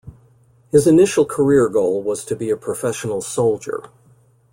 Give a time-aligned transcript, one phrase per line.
[0.71, 3.83] His initial career goal was to be a professional soldier.